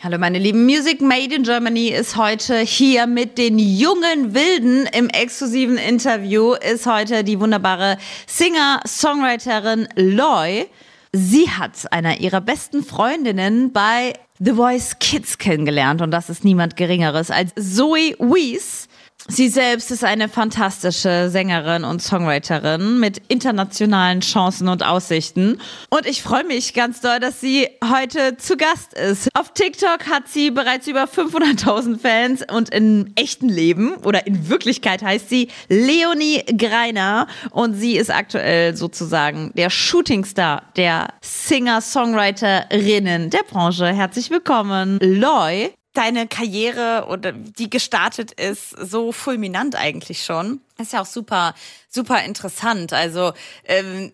Hallo 0.00 0.16
meine 0.16 0.38
Lieben, 0.38 0.64
Music 0.64 1.00
Made 1.00 1.34
in 1.34 1.42
Germany 1.42 1.88
ist 1.88 2.16
heute 2.16 2.60
hier 2.60 3.08
mit 3.08 3.36
den 3.36 3.58
jungen 3.58 4.32
Wilden. 4.32 4.86
Im 4.96 5.08
exklusiven 5.08 5.76
Interview 5.76 6.52
ist 6.52 6.86
heute 6.86 7.24
die 7.24 7.40
wunderbare 7.40 7.98
Singer-Songwriterin 8.28 9.88
Loy. 9.96 10.66
Sie 11.12 11.50
hat 11.50 11.90
einer 11.90 12.20
ihrer 12.20 12.40
besten 12.40 12.84
Freundinnen 12.84 13.72
bei 13.72 14.12
The 14.38 14.52
Voice 14.52 15.00
Kids 15.00 15.36
kennengelernt 15.36 16.00
und 16.00 16.12
das 16.12 16.30
ist 16.30 16.44
niemand 16.44 16.76
Geringeres 16.76 17.32
als 17.32 17.52
Zoe 17.56 18.14
Weiss. 18.20 18.87
Sie 19.30 19.50
selbst 19.50 19.90
ist 19.90 20.04
eine 20.04 20.30
fantastische 20.30 21.28
Sängerin 21.28 21.84
und 21.84 22.00
Songwriterin 22.00 22.98
mit 22.98 23.20
internationalen 23.28 24.20
Chancen 24.20 24.68
und 24.68 24.82
Aussichten. 24.82 25.60
Und 25.90 26.06
ich 26.06 26.22
freue 26.22 26.44
mich 26.44 26.72
ganz 26.72 27.02
doll, 27.02 27.20
dass 27.20 27.38
sie 27.38 27.68
heute 27.84 28.38
zu 28.38 28.56
Gast 28.56 28.94
ist. 28.94 29.28
Auf 29.38 29.52
TikTok 29.52 30.06
hat 30.08 30.28
sie 30.28 30.50
bereits 30.50 30.86
über 30.86 31.04
500.000 31.04 31.98
Fans 31.98 32.42
und 32.50 32.70
im 32.70 33.12
echten 33.16 33.50
Leben 33.50 33.96
oder 33.96 34.26
in 34.26 34.48
Wirklichkeit 34.48 35.02
heißt 35.02 35.28
sie 35.28 35.48
Leonie 35.68 36.42
Greiner 36.56 37.26
und 37.50 37.74
sie 37.74 37.98
ist 37.98 38.10
aktuell 38.10 38.76
sozusagen 38.76 39.52
der 39.54 39.68
Shootingstar 39.68 40.62
der 40.76 41.08
Singer-Songwriterinnen 41.20 43.28
der 43.28 43.42
Branche. 43.42 43.88
Herzlich 43.88 44.30
willkommen, 44.30 44.98
Loy 45.02 45.70
deine 45.92 46.28
Karriere 46.28 47.06
oder 47.08 47.32
die 47.32 47.70
gestartet 47.70 48.32
ist, 48.32 48.70
so 48.70 49.12
fulminant 49.12 49.74
eigentlich 49.74 50.24
schon. 50.24 50.60
Ist 50.80 50.92
ja 50.92 51.02
auch 51.02 51.06
super, 51.06 51.54
super 51.88 52.22
interessant. 52.22 52.92
Also 52.92 53.32
ähm, 53.64 54.12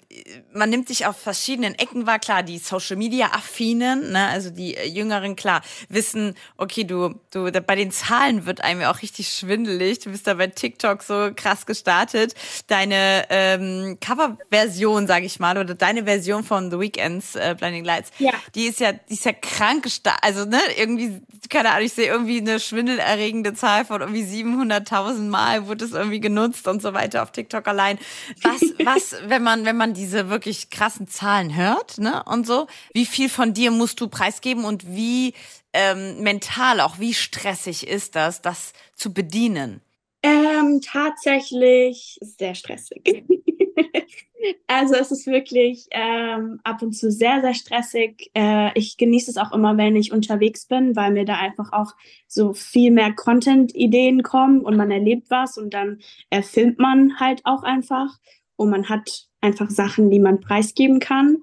man 0.54 0.70
nimmt 0.70 0.88
sich 0.88 1.04
auf 1.04 1.18
verschiedenen 1.18 1.74
Ecken 1.74 2.06
wahr. 2.06 2.18
Klar, 2.18 2.42
die 2.42 2.56
Social 2.56 2.96
Media 2.96 3.32
affinen, 3.34 4.12
ne, 4.12 4.28
also 4.28 4.48
die 4.48 4.74
äh, 4.74 4.88
Jüngeren, 4.88 5.36
klar, 5.36 5.60
wissen, 5.90 6.34
okay, 6.56 6.84
du, 6.84 7.20
du, 7.30 7.52
bei 7.52 7.74
den 7.74 7.90
Zahlen 7.90 8.46
wird 8.46 8.62
einem 8.64 8.80
ja 8.80 8.90
auch 8.90 9.02
richtig 9.02 9.28
schwindelig. 9.28 9.98
Du 9.98 10.10
bist 10.10 10.26
da 10.26 10.32
bei 10.32 10.46
TikTok 10.46 11.02
so 11.02 11.32
krass 11.36 11.66
gestartet. 11.66 12.34
Deine 12.68 13.26
ähm, 13.28 13.98
Coverversion, 14.00 15.06
sag 15.06 15.24
ich 15.24 15.38
mal, 15.38 15.58
oder 15.58 15.74
deine 15.74 16.04
Version 16.04 16.44
von 16.44 16.70
The 16.70 16.80
Weekends 16.80 17.34
äh, 17.34 17.54
Blinding 17.58 17.84
Lights, 17.84 18.10
ja. 18.18 18.32
die 18.54 18.64
ist 18.64 18.80
ja, 18.80 18.92
die 18.92 19.12
ist 19.12 19.26
ja 19.26 19.34
krank 19.34 19.82
gestartet. 19.82 20.24
Also 20.24 20.46
ne, 20.46 20.60
irgendwie, 20.78 21.20
keine 21.50 21.72
Ahnung, 21.72 21.84
ich 21.84 21.92
sehe 21.92 22.06
irgendwie 22.06 22.38
eine 22.38 22.58
schwindelerregende 22.58 23.52
Zahl 23.52 23.84
von 23.84 24.00
irgendwie 24.00 24.22
700.000 24.22 25.28
Mal 25.28 25.66
wurde 25.66 25.84
es 25.84 25.92
irgendwie 25.92 26.20
genutzt 26.20 26.53
benutzt 26.54 26.68
und 26.68 26.82
so 26.82 26.94
weiter 26.94 27.22
auf 27.22 27.32
TikTok 27.32 27.66
allein. 27.66 27.98
Was, 28.42 28.60
was, 28.84 29.16
wenn 29.26 29.42
man, 29.42 29.64
wenn 29.64 29.76
man 29.76 29.94
diese 29.94 30.28
wirklich 30.30 30.70
krassen 30.70 31.08
Zahlen 31.08 31.54
hört, 31.54 31.98
ne, 31.98 32.22
und 32.24 32.46
so, 32.46 32.66
wie 32.92 33.06
viel 33.06 33.28
von 33.28 33.54
dir 33.54 33.70
musst 33.70 34.00
du 34.00 34.08
preisgeben 34.08 34.64
und 34.64 34.86
wie 34.94 35.34
ähm, 35.72 36.22
mental 36.22 36.80
auch, 36.80 36.98
wie 36.98 37.14
stressig 37.14 37.86
ist 37.86 38.14
das, 38.14 38.42
das 38.42 38.72
zu 38.94 39.12
bedienen? 39.12 39.80
Ähm, 40.22 40.80
tatsächlich 40.80 42.18
sehr 42.20 42.54
stressig. 42.54 43.24
Also 44.66 44.94
es 44.94 45.10
ist 45.10 45.26
wirklich 45.26 45.86
ähm, 45.90 46.60
ab 46.64 46.82
und 46.82 46.92
zu 46.92 47.10
sehr, 47.10 47.40
sehr 47.40 47.54
stressig. 47.54 48.30
Äh, 48.34 48.78
ich 48.78 48.96
genieße 48.96 49.30
es 49.30 49.36
auch 49.36 49.52
immer, 49.52 49.76
wenn 49.76 49.96
ich 49.96 50.12
unterwegs 50.12 50.66
bin, 50.66 50.96
weil 50.96 51.12
mir 51.12 51.24
da 51.24 51.36
einfach 51.36 51.72
auch 51.72 51.92
so 52.26 52.52
viel 52.52 52.90
mehr 52.90 53.12
Content-Ideen 53.12 54.22
kommen 54.22 54.60
und 54.60 54.76
man 54.76 54.90
erlebt 54.90 55.30
was 55.30 55.56
und 55.56 55.72
dann 55.72 56.00
äh, 56.30 56.42
filmt 56.42 56.78
man 56.78 57.18
halt 57.18 57.40
auch 57.44 57.62
einfach 57.62 58.18
und 58.56 58.70
man 58.70 58.88
hat 58.88 59.28
einfach 59.40 59.70
Sachen, 59.70 60.10
die 60.10 60.20
man 60.20 60.40
preisgeben 60.40 61.00
kann. 61.00 61.38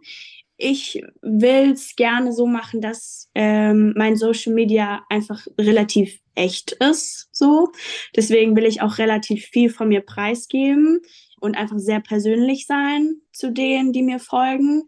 Ich 0.57 1.01
will 1.21 1.71
es 1.71 1.95
gerne 1.95 2.33
so 2.33 2.45
machen, 2.45 2.81
dass 2.81 3.29
ähm, 3.33 3.93
mein 3.97 4.15
Social 4.15 4.53
Media 4.53 5.03
einfach 5.09 5.47
relativ 5.57 6.19
echt 6.35 6.73
ist. 6.73 7.29
So, 7.31 7.71
deswegen 8.15 8.55
will 8.55 8.65
ich 8.65 8.81
auch 8.81 8.99
relativ 8.99 9.45
viel 9.45 9.69
von 9.71 9.89
mir 9.89 10.01
preisgeben 10.01 11.01
und 11.41 11.57
einfach 11.57 11.79
sehr 11.79 11.99
persönlich 11.99 12.65
sein 12.67 13.17
zu 13.33 13.51
denen, 13.51 13.91
die 13.91 14.03
mir 14.03 14.19
folgen. 14.19 14.83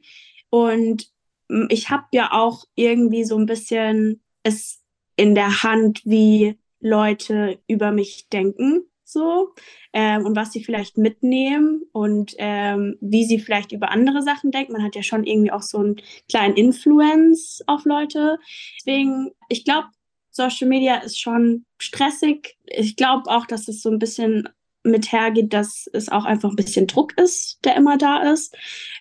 Und 0.49 1.09
hm, 1.49 1.67
ich 1.69 1.89
habe 1.89 2.05
ja 2.11 2.31
auch 2.31 2.65
irgendwie 2.75 3.25
so 3.25 3.37
ein 3.37 3.45
bisschen 3.45 4.21
es 4.43 4.81
in 5.15 5.35
der 5.35 5.63
Hand, 5.63 6.01
wie 6.05 6.57
Leute 6.79 7.59
über 7.67 7.91
mich 7.91 8.27
denken, 8.29 8.83
so 9.03 9.53
ähm, 9.93 10.25
und 10.25 10.35
was 10.35 10.51
sie 10.51 10.63
vielleicht 10.63 10.97
mitnehmen 10.97 11.83
und 11.91 12.33
ähm, 12.37 12.97
wie 12.99 13.25
sie 13.25 13.39
vielleicht 13.39 13.71
über 13.71 13.91
andere 13.91 14.21
Sachen 14.21 14.51
denken. 14.51 14.73
Man 14.73 14.83
hat 14.83 14.95
ja 14.95 15.03
schon 15.03 15.23
irgendwie 15.23 15.51
auch 15.51 15.61
so 15.61 15.79
einen 15.79 15.95
kleinen 16.29 16.55
Influence 16.55 17.63
auf 17.67 17.85
Leute. 17.85 18.39
Deswegen, 18.79 19.31
ich 19.49 19.65
glaube, 19.65 19.87
Social 20.31 20.67
Media 20.67 20.97
ist 20.97 21.19
schon 21.19 21.65
stressig. 21.77 22.57
Ich 22.65 22.95
glaube 22.95 23.29
auch, 23.29 23.45
dass 23.45 23.67
es 23.67 23.81
so 23.81 23.89
ein 23.89 23.99
bisschen 23.99 24.49
mit 24.83 25.11
hergeht, 25.11 25.53
dass 25.53 25.89
es 25.93 26.09
auch 26.09 26.25
einfach 26.25 26.49
ein 26.49 26.55
bisschen 26.55 26.87
Druck 26.87 27.17
ist, 27.17 27.63
der 27.63 27.75
immer 27.75 27.97
da 27.97 28.31
ist. 28.31 28.55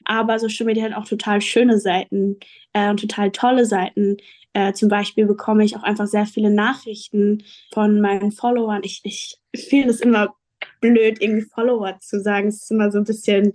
Aber 0.04 0.38
Social 0.38 0.66
Media 0.66 0.84
hat 0.84 0.94
auch 0.94 1.06
total 1.06 1.40
schöne 1.40 1.78
Seiten 1.78 2.38
äh, 2.72 2.90
und 2.90 3.00
total 3.00 3.30
tolle 3.30 3.66
Seiten. 3.66 4.16
Äh, 4.52 4.72
zum 4.74 4.88
Beispiel 4.88 5.26
bekomme 5.26 5.64
ich 5.64 5.76
auch 5.76 5.82
einfach 5.82 6.06
sehr 6.06 6.26
viele 6.26 6.50
Nachrichten 6.50 7.44
von 7.72 8.00
meinen 8.00 8.32
Followern. 8.32 8.82
Ich, 8.84 9.00
ich 9.04 9.38
finde 9.54 9.90
es 9.90 10.00
immer 10.00 10.34
blöd, 10.80 11.20
irgendwie 11.20 11.46
Follower 11.46 11.98
zu 12.00 12.20
sagen. 12.20 12.48
Es 12.48 12.62
ist 12.62 12.70
immer 12.70 12.90
so 12.90 12.98
ein 12.98 13.04
bisschen 13.04 13.52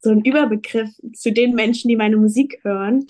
so 0.00 0.10
ein 0.10 0.20
Überbegriff 0.20 0.90
zu 1.14 1.32
den 1.32 1.54
Menschen, 1.54 1.88
die 1.88 1.96
meine 1.96 2.18
Musik 2.18 2.60
hören. 2.62 3.06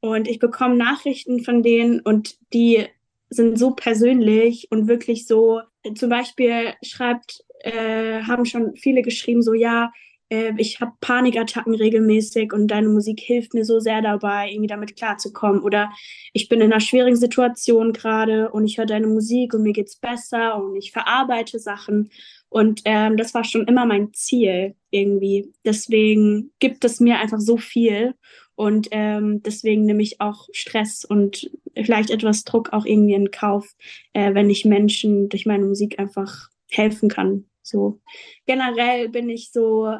Und 0.00 0.26
ich 0.26 0.38
bekomme 0.38 0.74
Nachrichten 0.74 1.44
von 1.44 1.62
denen 1.62 2.00
und 2.00 2.36
die 2.54 2.86
sind 3.28 3.58
so 3.58 3.72
persönlich 3.72 4.68
und 4.70 4.88
wirklich 4.88 5.26
so, 5.26 5.60
zum 5.94 6.08
Beispiel 6.08 6.72
schreibt 6.82 7.44
äh, 7.60 8.22
haben 8.22 8.44
schon 8.44 8.76
viele 8.76 9.02
geschrieben, 9.02 9.42
so 9.42 9.54
ja, 9.54 9.90
äh, 10.30 10.52
ich 10.56 10.80
habe 10.80 10.92
Panikattacken 11.00 11.74
regelmäßig 11.74 12.52
und 12.52 12.68
deine 12.68 12.88
Musik 12.88 13.20
hilft 13.20 13.52
mir 13.52 13.64
so 13.64 13.80
sehr 13.80 14.00
dabei, 14.00 14.50
irgendwie 14.50 14.68
damit 14.68 14.96
klarzukommen. 14.96 15.62
Oder 15.62 15.90
ich 16.32 16.48
bin 16.48 16.60
in 16.60 16.72
einer 16.72 16.80
schwierigen 16.80 17.16
Situation 17.16 17.92
gerade 17.92 18.50
und 18.50 18.64
ich 18.64 18.78
höre 18.78 18.86
deine 18.86 19.08
Musik 19.08 19.52
und 19.52 19.62
mir 19.62 19.72
geht's 19.72 19.96
besser 19.96 20.62
und 20.62 20.76
ich 20.76 20.92
verarbeite 20.92 21.58
Sachen. 21.58 22.10
Und 22.48 22.82
ähm, 22.84 23.16
das 23.16 23.34
war 23.34 23.44
schon 23.44 23.66
immer 23.68 23.86
mein 23.86 24.12
Ziel 24.12 24.74
irgendwie. 24.90 25.52
Deswegen 25.64 26.52
gibt 26.58 26.84
es 26.84 26.98
mir 27.00 27.18
einfach 27.18 27.40
so 27.40 27.56
viel. 27.56 28.14
Und 28.56 28.88
ähm, 28.90 29.42
deswegen 29.42 29.86
nehme 29.86 30.02
ich 30.02 30.20
auch 30.20 30.46
Stress 30.52 31.04
und 31.04 31.50
vielleicht 31.74 32.10
etwas 32.10 32.44
Druck 32.44 32.74
auch 32.74 32.84
irgendwie 32.84 33.14
in 33.14 33.30
Kauf, 33.30 33.74
äh, 34.12 34.34
wenn 34.34 34.50
ich 34.50 34.66
Menschen 34.66 35.30
durch 35.30 35.46
meine 35.46 35.64
Musik 35.64 35.98
einfach 35.98 36.50
helfen 36.68 37.08
kann. 37.08 37.46
So 37.62 38.00
generell 38.46 39.08
bin 39.08 39.28
ich 39.28 39.52
so, 39.52 39.94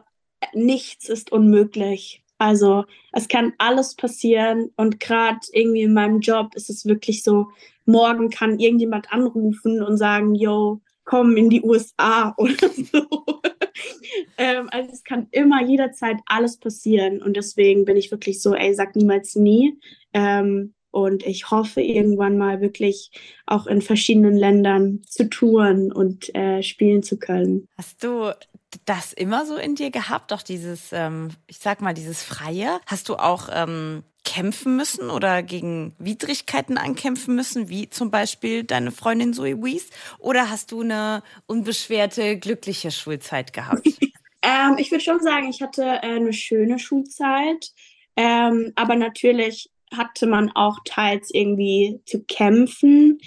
nichts 0.53 1.09
ist 1.09 1.33
unmöglich. 1.33 2.23
Also 2.39 2.85
es 3.13 3.29
kann 3.29 3.53
alles 3.59 3.95
passieren 3.95 4.71
und 4.77 4.99
gerade 4.99 5.41
irgendwie 5.53 5.83
in 5.83 5.93
meinem 5.93 6.21
Job 6.21 6.55
ist 6.55 6.71
es 6.71 6.87
wirklich 6.87 7.23
so, 7.23 7.49
morgen 7.85 8.31
kann 8.31 8.59
irgendjemand 8.59 9.13
anrufen 9.13 9.83
und 9.83 9.99
sagen, 9.99 10.35
yo, 10.35 10.81
komm 11.05 11.37
in 11.37 11.51
die 11.51 11.63
USA 11.63 12.35
oder 12.39 12.69
so. 12.71 13.43
ähm, 14.39 14.69
also 14.71 14.91
es 14.91 15.05
kann 15.05 15.29
immer 15.33 15.63
jederzeit 15.63 16.19
alles 16.27 16.57
passieren 16.57 17.23
und 17.23 17.37
deswegen 17.37 17.85
bin 17.85 17.97
ich 17.97 18.11
wirklich 18.11 18.41
so, 18.41 18.55
ey, 18.55 18.73
sag 18.75 18.97
niemals 18.97 19.35
nie. 19.35 19.79
Ähm, 20.15 20.75
und 20.91 21.25
ich 21.25 21.51
hoffe, 21.51 21.81
irgendwann 21.81 22.39
mal 22.39 22.61
wirklich 22.61 23.11
auch 23.47 23.67
in 23.67 23.83
verschiedenen 23.83 24.37
Ländern 24.37 25.03
zu 25.07 25.29
touren 25.29 25.93
und 25.93 26.35
äh, 26.35 26.63
spielen 26.63 27.03
zu 27.03 27.19
können. 27.19 27.69
Hast 27.77 28.03
du 28.03 28.33
das 28.85 29.13
immer 29.13 29.47
so 29.47 29.57
in 29.57 29.75
dir 29.75 29.91
gehabt, 29.91 30.33
auch 30.33 30.43
dieses, 30.43 30.93
ähm, 30.93 31.31
ich 31.47 31.59
sag 31.59 31.81
mal, 31.81 31.95
dieses 31.95 32.23
Freie? 32.23 32.81
Hast 32.87 33.09
du 33.09 33.17
auch 33.17 33.49
ähm, 33.53 34.03
kämpfen 34.25 34.77
müssen 34.77 35.11
oder 35.11 35.43
gegen 35.43 35.95
Widrigkeiten 35.99 36.79
ankämpfen 36.79 37.35
müssen, 37.35 37.69
wie 37.69 37.91
zum 37.91 38.11
Beispiel 38.11 38.65
deine 38.65 38.93
Freundin 38.93 39.33
Zoe 39.35 39.63
Wies? 39.63 39.91
Oder 40.19 40.51
hast 40.51 40.73
du 40.73 40.83
eine 40.83 41.23
unbeschwerte, 41.47 42.39
glückliche 42.39 42.91
Schulzeit 42.91 43.53
gehabt? 43.53 43.87
ähm, 44.43 44.77
ich 44.79 44.91
würde 44.91 45.05
schon 45.05 45.21
sagen, 45.21 45.49
ich 45.49 45.63
hatte 45.63 45.83
äh, 45.83 46.17
eine 46.17 46.33
schöne 46.33 46.79
Schulzeit. 46.79 47.73
Ähm, 48.17 48.73
aber 48.77 48.97
natürlich 48.97 49.71
hatte 49.97 50.27
man 50.27 50.51
auch 50.55 50.79
teils 50.85 51.31
irgendwie 51.33 52.01
zu 52.07 52.23
kämpfen. 52.25 53.19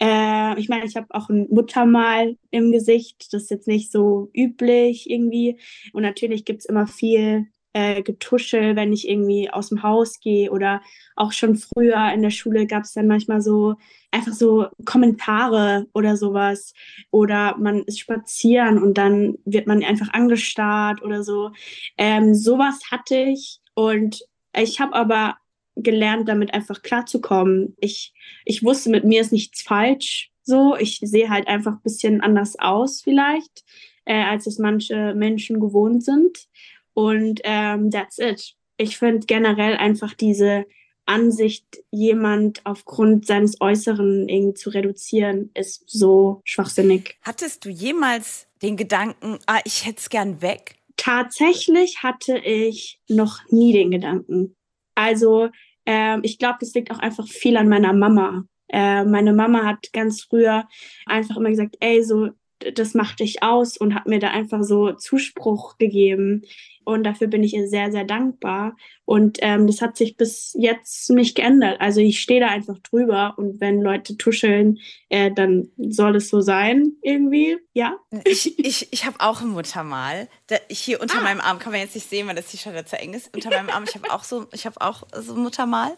Äh, 0.00 0.58
ich 0.58 0.68
meine, 0.68 0.84
ich 0.84 0.96
habe 0.96 1.06
auch 1.10 1.28
ein 1.28 1.46
Muttermal 1.50 2.36
im 2.50 2.72
Gesicht, 2.72 3.32
das 3.32 3.44
ist 3.44 3.50
jetzt 3.50 3.68
nicht 3.68 3.92
so 3.92 4.30
üblich 4.34 5.08
irgendwie. 5.08 5.58
Und 5.92 6.02
natürlich 6.02 6.44
gibt 6.44 6.60
es 6.60 6.66
immer 6.66 6.86
viel 6.86 7.46
äh, 7.72 8.02
Getuschel, 8.02 8.76
wenn 8.76 8.92
ich 8.92 9.08
irgendwie 9.08 9.50
aus 9.50 9.70
dem 9.70 9.82
Haus 9.82 10.20
gehe 10.20 10.50
oder 10.50 10.82
auch 11.16 11.32
schon 11.32 11.56
früher 11.56 12.12
in 12.12 12.22
der 12.22 12.30
Schule 12.30 12.66
gab 12.66 12.84
es 12.84 12.92
dann 12.92 13.06
manchmal 13.06 13.40
so 13.40 13.76
einfach 14.10 14.32
so 14.32 14.66
Kommentare 14.84 15.86
oder 15.94 16.16
sowas 16.16 16.74
oder 17.10 17.56
man 17.58 17.82
ist 17.84 18.00
spazieren 18.00 18.82
und 18.82 18.98
dann 18.98 19.38
wird 19.44 19.66
man 19.66 19.82
einfach 19.82 20.12
angestarrt 20.12 21.02
oder 21.02 21.22
so. 21.22 21.52
Ähm, 21.96 22.34
sowas 22.34 22.80
hatte 22.90 23.16
ich 23.16 23.60
und 23.74 24.20
ich 24.54 24.80
habe 24.80 24.92
aber 24.94 25.36
gelernt, 25.76 26.28
damit 26.28 26.54
einfach 26.54 26.82
klarzukommen. 26.82 27.76
Ich, 27.78 28.12
ich 28.44 28.62
wusste, 28.62 28.90
mit 28.90 29.04
mir 29.04 29.20
ist 29.20 29.32
nichts 29.32 29.62
falsch. 29.62 30.30
So, 30.42 30.76
ich 30.76 30.98
sehe 31.02 31.30
halt 31.30 31.46
einfach 31.48 31.72
ein 31.72 31.82
bisschen 31.82 32.20
anders 32.20 32.58
aus 32.58 33.02
vielleicht, 33.02 33.64
äh, 34.04 34.22
als 34.24 34.46
es 34.46 34.58
manche 34.58 35.14
Menschen 35.14 35.60
gewohnt 35.60 36.04
sind. 36.04 36.48
Und 36.94 37.40
ähm, 37.44 37.90
that's 37.90 38.18
it. 38.18 38.54
Ich 38.76 38.98
finde 38.98 39.26
generell 39.26 39.76
einfach 39.76 40.14
diese 40.14 40.66
Ansicht, 41.06 41.64
jemand 41.90 42.64
aufgrund 42.64 43.26
seines 43.26 43.60
Äußeren 43.60 44.28
irgendwie 44.28 44.54
zu 44.54 44.70
reduzieren, 44.70 45.50
ist 45.54 45.84
so 45.86 46.40
schwachsinnig. 46.44 47.16
Hattest 47.22 47.64
du 47.64 47.70
jemals 47.70 48.46
den 48.62 48.76
Gedanken, 48.76 49.38
ah, 49.46 49.60
ich 49.64 49.86
hätte 49.86 49.98
es 49.98 50.10
gern 50.10 50.42
weg? 50.42 50.76
Tatsächlich 50.96 52.02
hatte 52.02 52.38
ich 52.38 53.00
noch 53.08 53.40
nie 53.50 53.72
den 53.72 53.90
Gedanken. 53.90 54.56
Also 55.02 55.50
ähm, 55.84 56.20
ich 56.22 56.38
glaube, 56.38 56.58
das 56.60 56.74
liegt 56.74 56.90
auch 56.90 56.98
einfach 56.98 57.26
viel 57.26 57.56
an 57.56 57.68
meiner 57.68 57.92
Mama. 57.92 58.44
Äh, 58.68 59.04
meine 59.04 59.32
Mama 59.32 59.64
hat 59.64 59.92
ganz 59.92 60.22
früher 60.22 60.66
einfach 61.06 61.36
immer 61.36 61.50
gesagt, 61.50 61.76
ey, 61.80 62.02
so 62.04 62.30
das 62.74 62.94
macht 62.94 63.20
dich 63.20 63.42
aus 63.42 63.76
und 63.76 63.94
hat 63.94 64.06
mir 64.06 64.18
da 64.18 64.30
einfach 64.30 64.62
so 64.62 64.92
Zuspruch 64.92 65.78
gegeben. 65.78 66.42
Und 66.84 67.04
dafür 67.04 67.28
bin 67.28 67.44
ich 67.44 67.54
ihr 67.54 67.68
sehr, 67.68 67.92
sehr 67.92 68.04
dankbar. 68.04 68.76
Und 69.04 69.38
ähm, 69.40 69.66
das 69.66 69.80
hat 69.80 69.96
sich 69.96 70.16
bis 70.16 70.56
jetzt 70.58 71.10
nicht 71.10 71.36
geändert. 71.36 71.80
Also 71.80 72.00
ich 72.00 72.20
stehe 72.20 72.40
da 72.40 72.48
einfach 72.48 72.78
drüber 72.78 73.34
und 73.36 73.60
wenn 73.60 73.80
Leute 73.80 74.16
tuscheln, 74.16 74.78
äh, 75.08 75.30
dann 75.30 75.68
soll 75.76 76.16
es 76.16 76.28
so 76.28 76.40
sein, 76.40 76.92
irgendwie, 77.02 77.58
ja. 77.72 77.96
Ich, 78.24 78.58
ich, 78.58 78.92
ich 78.92 79.04
habe 79.06 79.20
auch 79.20 79.40
ein 79.42 79.48
Muttermal. 79.48 80.28
Da, 80.48 80.56
hier 80.68 81.00
unter 81.00 81.18
ah. 81.18 81.22
meinem 81.22 81.40
Arm 81.40 81.58
kann 81.58 81.72
man 81.72 81.80
jetzt 81.80 81.94
nicht 81.94 82.08
sehen, 82.08 82.26
weil 82.26 82.34
das 82.34 82.50
T-Shirt 82.50 82.88
zu 82.88 82.98
eng 82.98 83.14
ist. 83.14 83.32
Unter 83.34 83.50
meinem 83.50 83.70
Arm, 83.70 83.84
ich 83.86 83.94
habe 83.94 84.10
auch 84.10 84.24
so, 84.24 84.46
ich 84.52 84.66
habe 84.66 84.80
auch 84.80 85.04
so 85.14 85.34
ein 85.34 85.42
Muttermal. 85.42 85.96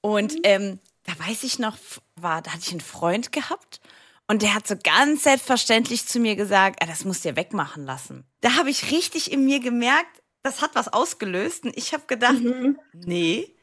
Und 0.00 0.34
mhm. 0.34 0.40
ähm, 0.44 0.78
da 1.04 1.12
weiß 1.18 1.42
ich 1.44 1.58
noch, 1.58 1.76
war, 2.16 2.42
da 2.42 2.52
hatte 2.52 2.62
ich 2.64 2.70
einen 2.70 2.80
Freund 2.80 3.32
gehabt 3.32 3.80
und 4.32 4.40
der 4.40 4.54
hat 4.54 4.66
so 4.66 4.76
ganz 4.82 5.24
selbstverständlich 5.24 6.06
zu 6.06 6.18
mir 6.18 6.36
gesagt, 6.36 6.78
ah, 6.80 6.86
das 6.86 7.04
musst 7.04 7.22
du 7.22 7.28
dir 7.28 7.36
wegmachen 7.36 7.84
lassen. 7.84 8.24
Da 8.40 8.54
habe 8.54 8.70
ich 8.70 8.90
richtig 8.90 9.30
in 9.30 9.44
mir 9.44 9.60
gemerkt, 9.60 10.22
das 10.42 10.62
hat 10.62 10.70
was 10.72 10.90
ausgelöst. 10.90 11.64
Und 11.64 11.76
ich 11.76 11.92
habe 11.92 12.04
gedacht, 12.06 12.40
mhm. 12.40 12.78
nee, 12.94 13.54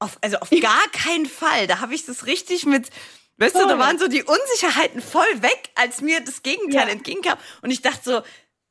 auf, 0.00 0.18
also 0.22 0.38
auf 0.38 0.50
gar 0.50 0.88
keinen 0.90 1.26
Fall. 1.26 1.68
Da 1.68 1.78
habe 1.78 1.94
ich 1.94 2.06
das 2.06 2.26
richtig 2.26 2.66
mit, 2.66 2.90
weißt 3.36 3.52
voll. 3.52 3.62
du, 3.62 3.68
da 3.68 3.78
waren 3.78 4.00
so 4.00 4.08
die 4.08 4.24
Unsicherheiten 4.24 5.00
voll 5.00 5.42
weg, 5.42 5.70
als 5.76 6.00
mir 6.00 6.18
das 6.18 6.42
Gegenteil 6.42 6.88
ja. 6.88 6.94
entgegenkam. 6.94 7.38
Und 7.62 7.70
ich 7.70 7.82
dachte 7.82 8.02
so, 8.02 8.22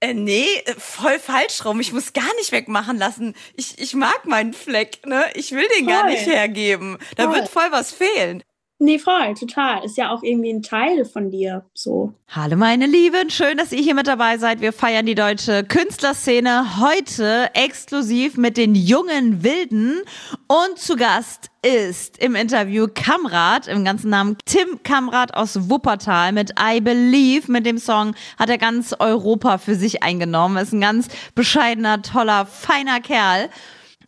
äh, 0.01 0.13
nee, 0.13 0.46
voll 0.78 1.19
falsch 1.19 1.63
rum. 1.63 1.80
Ich 1.80 1.94
muss 1.94 2.12
gar 2.12 2.36
nicht 2.36 2.51
wegmachen 2.51 2.98
lassen. 2.98 3.34
Ich, 3.56 3.80
ich 3.80 3.94
mag 3.94 4.25
meinen 4.25 4.54
Fleck, 4.54 5.08
ne? 5.08 5.24
Ich 5.36 5.54
will 5.54 5.66
den 5.78 5.86
voll. 5.86 5.94
gar 5.94 6.06
nicht 6.08 6.25
hergeben. 6.25 6.98
Da 7.16 7.28
voll. 7.28 7.36
wird 7.36 7.48
voll 7.48 7.72
was 7.72 7.94
fehlen. 7.94 8.44
Nee, 8.77 9.00
voll, 9.00 9.33
total. 9.36 9.86
Ist 9.86 9.98
ja 9.98 10.12
auch 10.12 10.22
irgendwie 10.22 10.51
ein 10.51 10.62
Teil 10.62 11.06
von 11.06 11.31
dir, 11.31 11.63
so. 11.74 12.13
Hallo 12.27 12.57
meine 12.57 12.88
Lieben, 12.88 13.30
schön, 13.30 13.57
dass 13.57 13.72
ihr 13.72 13.81
hier 13.81 13.95
mit 13.95 14.06
dabei 14.06 14.38
seid. 14.38 14.60
Wir 14.60 14.74
feiern 14.74 15.06
die 15.06 15.16
deutsche 15.16 15.63
Künstlerszene 15.63 16.81
heute 16.81 17.51
exklusiv 17.54 18.36
mit 18.36 18.57
den 18.57 18.75
jungen 18.75 19.45
Wilden. 19.45 20.01
Und 20.48 20.77
zu 20.77 20.98
Gast 20.98 21.51
ist 21.62 22.18
im 22.18 22.36
Interview 22.36 22.88
Kamrat, 22.94 23.69
im 23.69 23.86
ganzen 23.86 24.10
Namen 24.10 24.36
Tim 24.44 24.83
Kamrat 24.83 25.33
aus 25.33 25.69
Wuppertal 25.69 26.33
mit 26.33 26.51
I 26.60 26.81
Believe. 26.81 27.50
Mit 27.50 27.66
dem 27.66 27.77
Song 27.77 28.13
hat 28.38 28.50
er 28.50 28.57
ganz 28.57 28.94
Europa 29.00 29.57
für 29.57 29.75
sich 29.75 30.04
eingenommen. 30.04 30.57
Ist 30.57 30.74
ein 30.74 30.81
ganz 30.81 31.07
bescheidener, 31.33 32.01
toller, 32.01 32.45
feiner 32.45 33.00
Kerl. 33.00 33.50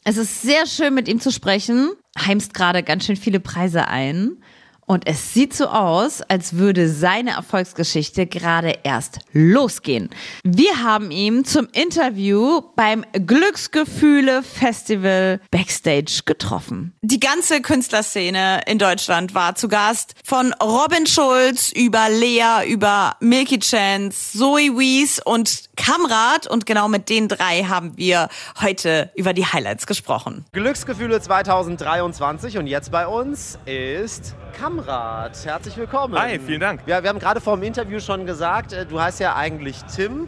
Es 0.04 0.18
ist 0.18 0.42
sehr 0.42 0.66
schön, 0.66 0.94
mit 0.94 1.08
ihm 1.08 1.22
zu 1.22 1.32
sprechen. 1.32 1.92
Heimst 2.18 2.54
gerade 2.54 2.84
ganz 2.84 3.06
schön 3.06 3.16
viele 3.16 3.40
Preise 3.40 3.88
ein. 3.88 4.38
Und 4.90 5.06
es 5.06 5.34
sieht 5.34 5.54
so 5.54 5.68
aus, 5.68 6.22
als 6.22 6.56
würde 6.56 6.88
seine 6.88 7.32
Erfolgsgeschichte 7.32 8.26
gerade 8.26 8.80
erst 8.84 9.20
losgehen. 9.34 10.10
Wir 10.46 10.82
haben 10.82 11.12
ihn 11.12 11.44
zum 11.44 11.68
Interview 11.74 12.62
beim 12.78 13.04
Glücksgefühle 13.12 14.44
Festival 14.44 15.42
Backstage 15.52 16.22
getroffen. 16.26 16.94
Die 17.02 17.20
ganze 17.20 17.62
Künstlerszene 17.62 18.62
in 18.66 18.80
Deutschland 18.80 19.36
war 19.36 19.56
zu 19.56 19.68
Gast. 19.68 20.14
Von 20.24 20.54
Robin 20.64 21.06
Schulz 21.06 21.74
über 21.74 22.08
Lea, 22.10 22.66
über 22.70 23.18
Milky 23.20 23.60
Chance, 23.60 24.38
Zoe 24.38 24.78
Wees 24.78 25.20
und 25.20 25.66
Kamrat. 25.76 26.48
Und 26.48 26.66
genau 26.66 26.88
mit 26.88 27.10
den 27.10 27.28
drei 27.28 27.64
haben 27.64 27.98
wir 27.98 28.30
heute 28.62 29.12
über 29.16 29.34
die 29.34 29.46
Highlights 29.46 29.86
gesprochen. 29.86 30.46
Glücksgefühle 30.54 31.20
2023 31.20 32.58
und 32.58 32.68
jetzt 32.68 32.90
bei 32.90 33.06
uns 33.06 33.60
ist 33.66 34.34
Kamrat. 34.58 34.77
Herzlich 34.86 35.78
willkommen. 35.78 36.18
Hi, 36.18 36.40
vielen 36.40 36.60
Dank. 36.60 36.82
Ja, 36.86 37.02
wir 37.02 37.10
haben 37.10 37.20
gerade 37.20 37.42
vor 37.42 37.56
dem 37.56 37.64
Interview 37.64 38.00
schon 38.00 38.26
gesagt, 38.26 38.74
äh, 38.74 38.86
du 38.86 39.00
heißt 39.00 39.20
ja 39.20 39.36
eigentlich 39.36 39.84
Tim. 39.86 40.28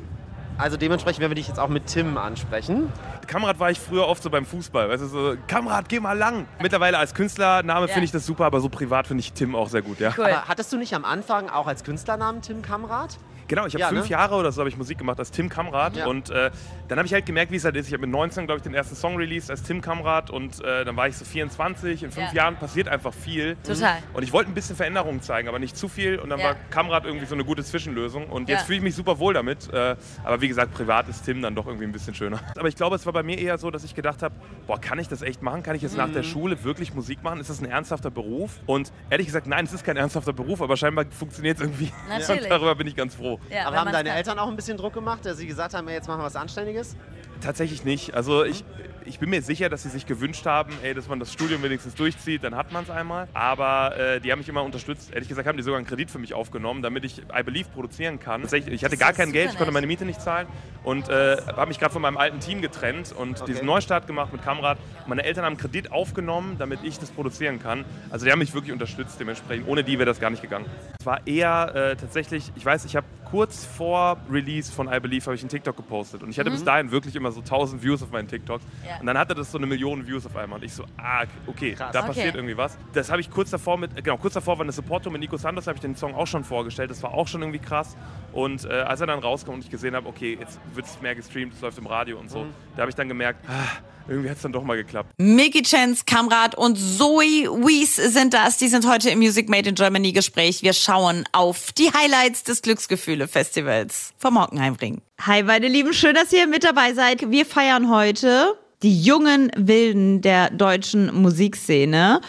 Also 0.58 0.76
dementsprechend 0.76 1.22
werden 1.22 1.32
wir 1.32 1.36
dich 1.36 1.48
jetzt 1.48 1.60
auch 1.60 1.70
mit 1.70 1.88
Tim 1.88 2.18
ansprechen. 2.18 2.92
Kamerad 3.28 3.60
war 3.60 3.72
ich 3.72 3.80
früher 3.80 4.08
oft 4.08 4.22
so 4.22 4.30
beim 4.30 4.46
Fußball. 4.46 4.90
Weißt 4.90 5.04
du, 5.04 5.08
so, 5.08 5.36
Kamerad, 5.48 5.88
geh 5.88 6.02
mal 6.02 6.18
lang. 6.18 6.48
Mittlerweile 6.62 6.98
als 6.98 7.14
Künstlername 7.14 7.88
ja. 7.88 7.94
finde 7.94 8.06
ich 8.06 8.12
das 8.12 8.26
super, 8.26 8.46
aber 8.46 8.60
so 8.60 8.68
privat 8.68 9.08
finde 9.08 9.22
ich 9.22 9.32
Tim 9.32 9.56
auch 9.56 9.70
sehr 9.70 9.82
gut, 9.82 10.00
ja. 10.00 10.14
Cool. 10.18 10.26
Aber 10.26 10.48
hattest 10.50 10.74
du 10.74 10.78
nicht 10.78 10.94
am 10.94 11.06
Anfang 11.06 11.50
auch 11.50 11.68
als 11.68 11.86
Künstlernamen 11.86 12.42
Tim 12.42 12.62
Kamerad? 12.62 13.18
Genau, 13.50 13.66
ich 13.66 13.74
habe 13.74 13.82
ja, 13.82 13.90
fünf 13.90 14.06
ne? 14.06 14.12
Jahre 14.12 14.36
oder 14.36 14.52
so 14.52 14.62
habe 14.62 14.70
ich 14.70 14.78
Musik 14.78 15.00
gemacht 15.00 15.20
als 15.20 15.32
Tim 15.32 15.50
Kamrat 15.50 15.98
ja. 15.98 16.06
und 16.06 16.30
äh, 16.30 16.52
dann 16.88 17.00
habe 17.00 17.08
ich 17.08 17.14
halt 17.14 17.26
gemerkt, 17.26 17.52
wie 17.52 17.56
es 17.56 17.66
halt 17.66 17.76
ist. 17.76 17.88
Ich 17.88 17.94
habe 17.94 18.02
mit 18.02 18.12
19, 18.12 18.46
glaube 18.46 18.60
ich, 18.60 18.64
den 18.64 18.76
ersten 18.76 18.96
Song 18.96 19.18
released 19.18 19.50
als 19.50 19.64
Tim 19.64 19.82
Kamrat 19.82 20.30
und 20.30 20.64
äh, 20.64 20.86
dann 20.86 20.96
war 20.96 21.08
ich 21.08 21.18
so 21.18 21.26
24. 21.26 22.04
In 22.04 22.12
fünf 22.12 22.28
ja. 22.28 22.34
Jahren 22.34 22.58
passiert 22.58 22.88
einfach 22.88 23.14
viel. 23.14 23.58
Total. 23.64 23.98
Und 24.14 24.24
ich 24.24 24.32
wollte 24.32 24.52
ein 24.52 24.54
bisschen 24.54 24.76
Veränderungen 24.76 25.22
zeigen, 25.22 25.50
aber 25.50 25.58
nicht 25.58 25.76
zu 25.76 25.88
viel 25.88 26.20
und 26.20 26.30
dann 26.30 26.40
war 26.40 26.56
Kamrat 26.70 27.06
irgendwie 27.06 27.26
so 27.26 27.34
eine 27.34 27.44
gute 27.44 27.64
Zwischenlösung 27.64 28.28
und 28.28 28.50
jetzt 28.50 28.66
fühle 28.66 28.78
ich 28.78 28.84
mich 28.84 28.96
super 28.96 29.20
wohl 29.20 29.34
damit. 29.34 29.72
Äh, 29.74 29.96
aber 30.24 30.42
wie 30.42 30.48
gesagt, 30.48 30.74
privat 30.74 31.10
ist 31.10 31.26
Tim 31.26 31.42
dann 31.42 31.56
doch 31.56 31.66
irgendwie 31.66 31.86
ein 31.86 31.92
bisschen 31.92 32.14
schöner. 32.14 32.40
Aber 32.56 32.68
ich 32.68 32.76
glaube, 32.76 32.96
es 32.96 33.06
war 33.06 33.14
bei 33.14 33.24
mir 33.24 33.38
eher 33.38 33.58
so, 33.58 33.72
dass 33.72 33.84
ich 33.84 33.96
gedacht 33.96 34.22
habe, 34.22 34.36
boah, 34.68 34.80
kann 34.80 35.00
ich 35.00 35.08
das 35.08 35.22
echt 35.22 35.42
machen? 35.42 35.64
Kann 35.64 35.76
ich 35.76 35.82
jetzt 35.82 35.94
mhm. 35.94 36.00
nach 36.00 36.12
der 36.12 36.24
mhm. 36.24 36.28
Schule 36.28 36.64
wirklich 36.64 36.94
Musik 36.94 37.24
machen? 37.24 37.40
Ist 37.40 37.50
das 37.50 37.62
ein 37.62 37.66
ernsthafter 37.66 38.12
Beruf? 38.12 38.60
Und 38.66 38.92
ehrlich 39.10 39.28
gesagt, 39.28 39.48
nein, 39.48 39.66
es 39.66 39.74
ist 39.74 39.84
kein 39.84 39.98
ernsthafter 39.98 40.34
Beruf, 40.34 40.62
aber 40.62 40.78
scheinbar 40.78 41.06
funktioniert 41.10 41.58
es 41.58 41.64
irgendwie. 41.64 41.92
Natürlich. 42.08 42.44
Und 42.44 42.50
darüber 42.50 42.76
bin 42.76 42.88
ich 42.88 42.96
ganz 42.96 43.16
froh. 43.16 43.39
Aber 43.66 43.78
haben 43.78 43.92
deine 43.92 44.12
Eltern 44.12 44.40
auch 44.40 44.48
ein 44.48 44.56
bisschen 44.56 44.78
Druck 44.78 44.94
gemacht, 44.94 45.26
dass 45.26 45.38
sie 45.38 45.48
gesagt 45.48 45.74
haben, 45.74 45.88
jetzt 45.90 46.08
machen 46.08 46.20
wir 46.20 46.26
was 46.26 46.36
Anständiges? 46.36 46.96
Tatsächlich 47.42 47.86
nicht. 47.86 48.14
Also 48.16 48.44
ich, 48.44 48.66
ich 49.06 49.18
bin 49.20 49.30
mir 49.30 49.42
sicher, 49.42 49.70
dass 49.70 49.84
sie 49.84 49.90
sich 49.90 50.06
gewünscht 50.06 50.46
haben, 50.46 50.74
ey, 50.84 50.94
dass 50.94 51.08
man 51.08 51.20
das 51.20 51.32
Studium 51.32 51.64
wenigstens 51.64 51.96
durchzieht, 51.96 52.44
dann 52.44 52.56
hat 52.56 52.74
man 52.74 52.84
es 52.84 52.90
einmal. 52.90 53.30
Aber 53.34 53.98
äh, 53.98 54.20
die 54.20 54.32
haben 54.32 54.40
mich 54.40 54.50
immer 54.50 54.64
unterstützt. 54.64 55.14
Ehrlich 55.14 55.30
gesagt 55.30 55.48
haben 55.48 55.58
die 55.58 55.64
sogar 55.64 55.78
einen 55.78 55.88
Kredit 55.88 56.12
für 56.12 56.20
mich 56.20 56.34
aufgenommen, 56.34 56.82
damit 56.82 57.06
ich 57.06 57.20
I 57.20 57.44
Believe 57.44 57.70
produzieren 57.70 58.20
kann. 58.20 58.44
Ich 58.52 58.84
hatte 58.84 58.98
gar 58.98 59.14
kein 59.14 59.32
Geld, 59.32 59.52
ich 59.52 59.58
konnte 59.58 59.72
meine 59.72 59.88
Miete 59.88 60.04
nicht 60.04 60.22
zahlen 60.22 60.48
und 60.84 61.08
äh, 61.08 61.38
habe 61.48 61.68
mich 61.68 61.80
gerade 61.80 61.94
von 61.94 62.02
meinem 62.02 62.18
alten 62.18 62.40
Team 62.42 62.62
getrennt 62.62 63.14
und 63.14 63.42
okay. 63.42 63.52
diesen 63.52 63.66
Neustart 63.66 64.06
gemacht 64.06 64.34
mit 64.34 64.44
Kamerad. 64.44 64.78
Meine 65.08 65.24
Eltern 65.24 65.46
haben 65.46 65.54
einen 65.54 65.62
Kredit 65.62 65.92
aufgenommen, 65.92 66.58
damit 66.60 66.80
ich 66.84 67.00
das 67.00 67.10
produzieren 67.10 67.62
kann. 67.62 67.86
Also 68.10 68.26
die 68.26 68.32
haben 68.32 68.40
mich 68.40 68.54
wirklich 68.54 68.74
unterstützt 68.74 69.20
dementsprechend. 69.20 69.68
Ohne 69.68 69.84
die 69.84 69.98
wäre 69.98 70.06
das 70.06 70.20
gar 70.20 70.30
nicht 70.30 70.42
gegangen. 70.42 70.66
Es 71.00 71.06
war 71.06 71.26
eher 71.26 71.74
äh, 71.74 71.96
tatsächlich, 71.96 72.52
ich 72.56 72.66
weiß, 72.66 72.84
ich 72.86 72.96
habe 72.98 73.08
kurz 73.30 73.66
vor 73.66 74.18
Release 74.30 74.72
von 74.72 74.88
I 74.88 75.00
Believe 75.00 75.26
habe 75.26 75.36
ich 75.36 75.42
einen 75.42 75.50
TikTok 75.50 75.76
gepostet 75.76 76.24
und 76.24 76.30
ich 76.30 76.40
hatte 76.40 76.50
mhm. 76.50 76.56
bis 76.56 76.64
dahin 76.64 76.92
wirklich 76.92 77.16
immer 77.16 77.32
so 77.32 77.40
1000 77.42 77.84
Views 77.84 78.02
auf 78.02 78.12
meinen 78.12 78.28
TikToks 78.28 78.64
ja. 78.88 79.00
und 79.00 79.06
dann 79.06 79.18
hatte 79.18 79.36
das 79.36 79.52
so 79.52 79.58
eine 79.58 79.68
Million 79.68 80.08
Views 80.08 80.26
auf 80.26 80.36
einmal 80.36 80.60
und 80.60 80.66
ich 80.66 80.74
so, 80.74 80.84
ah, 80.98 81.26
okay, 81.48 81.74
Krass. 81.74 81.92
da 81.92 82.02
passiert 82.02 82.30
okay. 82.30 82.38
irgendwie 82.38 82.58
was. 82.58 82.78
Das 82.94 83.12
habe 83.12 83.22
ich 83.22 83.30
kurz 83.30 83.50
davor 83.50 83.78
mit, 83.78 84.04
genau, 84.04 84.18
kurz 84.18 84.34
davor 84.34 84.58
war 84.58 84.64
eine 84.64 84.72
Support-Tour 84.72 85.12
mit 85.12 85.22
Nico 85.22 85.38
Santos, 85.38 85.68
habe 85.68 85.76
ich 85.76 85.82
den 85.82 85.96
Song 85.96 86.16
auch 86.16 86.28
schon 86.28 86.44
vorgestellt, 86.44 86.90
das 86.90 87.04
war 87.04 87.14
auch 87.14 87.28
schon 87.28 87.42
irgendwie 87.42 87.60
krass 87.60 87.96
und 88.34 88.66
äh, 88.66 88.70
als 88.70 89.02
er 89.02 89.08
dann 89.08 89.20
rauskam 89.20 89.54
und 89.54 89.64
ich 89.64 89.70
gesehen 89.70 89.96
habe, 89.96 90.08
okay, 90.08 90.38
jetzt 90.40 90.60
wird 90.74 90.86
es 90.86 91.02
mehr 91.02 91.16
gestreamt, 91.16 91.54
es 91.54 91.62
läuft 91.62 91.78
im 91.78 91.88
Radio 91.88 92.20
und 92.20 92.30
so, 92.30 92.40
mhm. 92.40 92.54
da 92.76 92.82
habe 92.82 92.90
ich 92.90 92.96
dann 92.96 93.08
gemerkt, 93.08 93.44
ah, 93.48 93.78
irgendwie 94.08 94.30
hat 94.30 94.38
es 94.38 94.44
dann 94.44 94.52
doch 94.52 94.64
mal 94.64 94.76
geklappt. 94.76 95.12
Mickey 95.18 95.62
Chance, 95.62 96.04
Kamrat 96.06 96.56
und 96.56 96.78
Zoe 96.78 97.48
Wies 97.66 97.96
sind 97.96 98.34
das. 98.34 98.58
Die 98.58 98.68
sind 98.68 98.88
heute 98.88 99.12
im 99.12 99.20
Music 99.20 99.50
Made 99.50 99.70
in 99.70 99.76
Germany 99.76 100.12
Gespräch. 100.12 100.64
Wir 100.64 100.74
schauen 100.74 101.26
auf 101.32 101.72
die 101.74 101.92
Highlights 101.94 102.44
des 102.44 102.64
Glücksgefühle 102.64 103.28
Festivals 103.28 104.14
vom 104.18 104.42
Hockenheimring. 104.42 105.02
Hi, 105.22 105.44
meine 105.44 105.68
Lieben, 105.68 105.94
schön, 105.94 106.16
dass 106.16 106.34
ihr 106.34 106.48
mit 106.48 106.64
dabei 106.64 106.94
seid. 106.94 107.30
Wir 107.30 107.46
feiern 107.46 107.92
heute 107.92 108.56
die 108.82 109.00
jungen 109.02 109.52
Wilden 109.56 110.22
der 110.22 110.50
deutschen 110.50 111.14
Musikszene. 111.14 112.22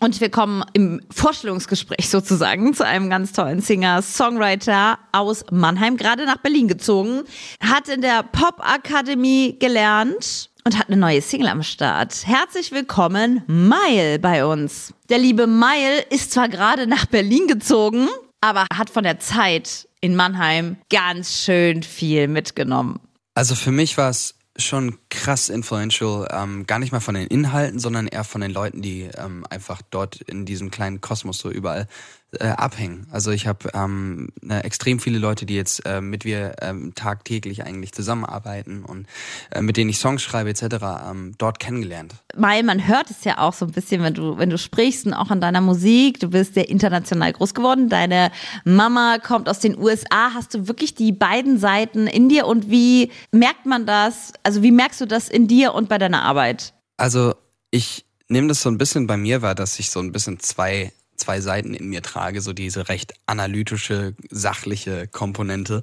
Und 0.00 0.20
wir 0.20 0.30
kommen 0.30 0.64
im 0.72 1.00
Vorstellungsgespräch 1.10 2.10
sozusagen 2.10 2.74
zu 2.74 2.86
einem 2.86 3.08
ganz 3.08 3.32
tollen 3.32 3.60
Singer, 3.60 4.02
Songwriter 4.02 4.98
aus 5.12 5.44
Mannheim, 5.50 5.96
gerade 5.96 6.26
nach 6.26 6.38
Berlin 6.38 6.68
gezogen, 6.68 7.22
hat 7.60 7.88
in 7.88 8.02
der 8.02 8.22
Pop 8.22 8.60
Akademie 8.60 9.58
gelernt 9.58 10.50
und 10.64 10.78
hat 10.78 10.88
eine 10.88 10.96
neue 10.96 11.22
Single 11.22 11.48
am 11.48 11.62
Start. 11.62 12.26
Herzlich 12.26 12.72
willkommen, 12.72 13.42
Mile 13.46 14.18
bei 14.18 14.44
uns. 14.44 14.92
Der 15.08 15.18
liebe 15.18 15.46
Mile 15.46 16.02
ist 16.10 16.32
zwar 16.32 16.48
gerade 16.48 16.86
nach 16.86 17.06
Berlin 17.06 17.46
gezogen, 17.46 18.08
aber 18.40 18.66
hat 18.72 18.90
von 18.90 19.04
der 19.04 19.18
Zeit 19.18 19.88
in 20.00 20.14
Mannheim 20.14 20.76
ganz 20.90 21.32
schön 21.32 21.82
viel 21.82 22.28
mitgenommen. 22.28 23.00
Also 23.34 23.54
für 23.54 23.72
mich 23.72 23.98
war 23.98 24.10
es 24.10 24.35
schon 24.58 24.98
krass 25.10 25.48
influential, 25.48 26.28
ähm, 26.30 26.66
gar 26.66 26.78
nicht 26.78 26.92
mal 26.92 27.00
von 27.00 27.14
den 27.14 27.26
Inhalten, 27.26 27.78
sondern 27.78 28.06
eher 28.06 28.24
von 28.24 28.40
den 28.40 28.50
Leuten, 28.50 28.82
die 28.82 29.10
ähm, 29.16 29.44
einfach 29.50 29.82
dort 29.90 30.20
in 30.22 30.46
diesem 30.46 30.70
kleinen 30.70 31.00
Kosmos 31.00 31.38
so 31.38 31.50
überall 31.50 31.88
äh, 32.32 32.48
abhängen. 32.48 33.06
Also 33.10 33.30
ich 33.30 33.46
habe 33.46 33.70
ähm, 33.74 34.28
ne, 34.40 34.64
extrem 34.64 34.98
viele 34.98 35.18
Leute, 35.18 35.46
die 35.46 35.54
jetzt 35.54 35.86
äh, 35.86 36.00
mit 36.00 36.24
mir 36.24 36.56
ähm, 36.60 36.94
tagtäglich 36.94 37.64
eigentlich 37.64 37.92
zusammenarbeiten 37.92 38.84
und 38.84 39.06
äh, 39.50 39.62
mit 39.62 39.76
denen 39.76 39.90
ich 39.90 39.98
Songs 39.98 40.22
schreibe 40.22 40.50
etc. 40.50 40.62
Ähm, 41.08 41.34
dort 41.38 41.60
kennengelernt. 41.60 42.14
Weil 42.34 42.62
man 42.62 42.86
hört 42.86 43.10
es 43.10 43.24
ja 43.24 43.38
auch 43.38 43.52
so 43.52 43.66
ein 43.66 43.72
bisschen, 43.72 44.02
wenn 44.02 44.14
du 44.14 44.38
wenn 44.38 44.50
du 44.50 44.58
sprichst 44.58 45.06
und 45.06 45.14
auch 45.14 45.30
an 45.30 45.40
deiner 45.40 45.60
Musik. 45.60 46.20
Du 46.20 46.28
bist 46.28 46.54
sehr 46.54 46.68
international 46.68 47.32
groß 47.32 47.54
geworden. 47.54 47.88
Deine 47.88 48.30
Mama 48.64 49.18
kommt 49.18 49.48
aus 49.48 49.60
den 49.60 49.78
USA. 49.78 50.32
Hast 50.34 50.54
du 50.54 50.68
wirklich 50.68 50.94
die 50.94 51.12
beiden 51.12 51.58
Seiten 51.58 52.06
in 52.06 52.28
dir 52.28 52.46
und 52.46 52.70
wie 52.70 53.12
merkt 53.30 53.66
man 53.66 53.86
das? 53.86 54.32
Also 54.42 54.62
wie 54.62 54.72
merkst 54.72 55.00
du 55.00 55.06
das 55.06 55.28
in 55.28 55.46
dir 55.46 55.74
und 55.74 55.88
bei 55.88 55.98
deiner 55.98 56.22
Arbeit? 56.22 56.74
Also 56.96 57.34
ich 57.70 58.04
nehme 58.28 58.48
das 58.48 58.62
so 58.62 58.68
ein 58.68 58.78
bisschen 58.78 59.06
bei 59.06 59.16
mir 59.16 59.42
wahr, 59.42 59.54
dass 59.54 59.78
ich 59.78 59.90
so 59.90 60.00
ein 60.00 60.12
bisschen 60.12 60.40
zwei 60.40 60.92
zwei 61.16 61.40
Seiten 61.40 61.74
in 61.74 61.88
mir 61.88 62.02
trage, 62.02 62.40
so 62.40 62.52
diese 62.52 62.88
recht 62.88 63.14
analytische, 63.26 64.14
sachliche 64.30 65.06
Komponente, 65.08 65.82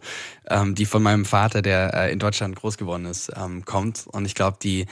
ähm, 0.50 0.75
die 0.75 0.86
von 0.86 1.04
meinem 1.04 1.25
Vater, 1.25 1.62
der 1.62 1.94
äh, 1.94 2.12
in 2.12 2.20
Deutschland 2.20 2.56
groß 2.56 2.78
geworden 2.78 3.06
ist, 3.06 3.32
ähm, 3.36 3.66
kommt. 3.66 4.06
Und 4.08 4.25
ich 4.25 4.36
glaube, 4.36 4.58
die 4.62 4.86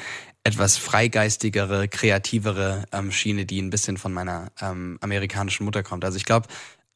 etwas 0.43 0.77
freigeistigere, 0.77 1.87
kreativere 1.87 2.85
ähm, 2.91 3.11
Schiene, 3.11 3.45
die 3.45 3.61
ein 3.61 3.69
bisschen 3.69 3.97
von 3.97 4.11
meiner 4.11 4.51
ähm, 4.59 4.97
amerikanischen 5.01 5.65
Mutter 5.65 5.83
kommt. 5.83 6.03
Also 6.03 6.17
ich 6.17 6.25
glaube, 6.25 6.47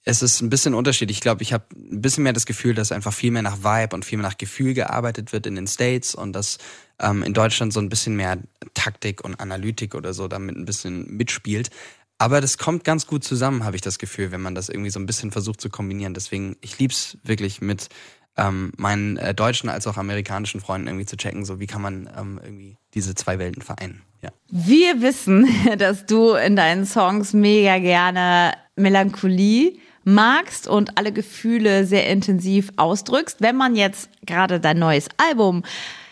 es 0.06 0.22
ist 0.22 0.42
ein 0.42 0.50
bisschen 0.50 0.75
unterschiedlich. 0.75 1.18
Ich 1.18 1.22
glaube, 1.22 1.42
ich 1.42 1.52
habe 1.52 1.66
ein 1.75 2.02
bisschen 2.02 2.24
mehr 2.24 2.34
das 2.34 2.46
Gefühl, 2.46 2.75
dass 2.75 2.92
einfach 2.92 3.14
viel 3.14 3.32
mehr 3.32 3.42
nach 3.42 3.64
Vibe 3.64 3.96
und 3.96 4.06
viel 4.06 4.20
mehr 4.20 4.28
nach 4.28 4.38
Gefühl 4.38 4.75
gearbeitet 4.75 5.34
wird 5.34 5.48
in 5.48 5.56
den 5.56 5.68
States 5.68 6.14
und 6.14 6.34
dass 6.34 6.60
ähm, 7.00 7.24
in 7.24 7.34
Deutschland 7.34 7.74
so 7.74 7.80
ein 7.80 7.90
bisschen 7.90 8.16
mehr 8.16 8.38
Taktik 8.75 9.24
und 9.24 9.40
Analytik 9.40 9.96
oder 9.96 10.14
so 10.14 10.28
damit 10.28 10.56
ein 10.56 10.66
bisschen 10.66 11.18
mitspielt. 11.18 11.72
Aber 12.17 12.39
das 12.39 12.57
kommt 12.57 12.84
ganz 12.84 13.07
gut 13.07 13.24
zusammen, 13.24 13.65
habe 13.65 13.75
ich 13.75 13.81
das 13.81 14.00
Gefühl, 14.00 14.31
wenn 14.31 14.41
man 14.41 14.55
das 14.55 14.69
irgendwie 14.69 14.89
so 14.89 15.00
ein 15.00 15.05
bisschen 15.05 15.31
versucht 15.31 15.60
zu 15.60 15.69
kombinieren. 15.69 16.13
Deswegen, 16.13 16.55
ich 16.62 16.79
lieb's 16.79 17.17
wirklich 17.24 17.62
mit 17.62 17.89
ähm, 18.38 18.72
meinen 18.77 19.17
äh, 19.17 19.34
deutschen 19.34 19.69
als 19.69 19.88
auch 19.88 19.98
amerikanischen 19.98 20.62
Freunden 20.62 20.88
irgendwie 20.88 21.05
zu 21.05 21.17
checken, 21.17 21.45
so 21.45 21.60
wie 21.60 21.67
kann 21.67 21.81
man 21.81 22.10
ähm, 22.17 22.39
irgendwie 22.43 22.77
diese 22.93 23.15
zwei 23.15 23.39
Welten 23.39 23.62
vereinen. 23.62 24.01
Ja. 24.22 24.31
Wir 24.50 25.01
wissen, 25.01 25.48
dass 25.77 26.05
du 26.05 26.34
in 26.34 26.55
deinen 26.55 26.86
Songs 26.86 27.34
mega 27.34 27.79
gerne 27.79 28.53
Melancholie 28.75 29.77
magst 30.03 30.67
und 30.67 30.98
alle 30.98 31.12
Gefühle 31.12 31.86
sehr 31.86 32.07
intensiv 32.07 32.72
ausdrückst. 32.77 33.41
Wenn 33.41 33.55
man 33.55 33.75
jetzt 33.75 34.10
gerade 34.25 34.60
dein 34.60 34.79
neues 34.79 35.07
Album 35.17 35.63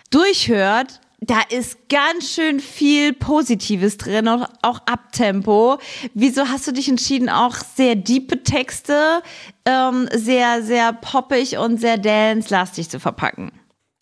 durchhört, 0.10 1.00
da 1.26 1.42
ist 1.50 1.90
ganz 1.90 2.32
schön 2.34 2.60
viel 2.60 3.14
Positives 3.14 3.98
drin, 3.98 4.28
auch, 4.28 4.50
auch 4.62 4.80
Abtempo. 4.86 5.80
Wieso 6.14 6.48
hast 6.48 6.68
du 6.68 6.72
dich 6.72 6.90
entschieden, 6.90 7.30
auch 7.30 7.56
sehr 7.76 7.96
diepe 7.96 8.44
Texte, 8.44 9.22
ähm, 9.66 10.10
sehr, 10.14 10.64
sehr 10.64 10.94
poppig 10.94 11.58
und 11.58 11.80
sehr 11.80 11.98
dance-lastig 11.98 12.90
zu 12.90 13.00
verpacken? 13.00 13.52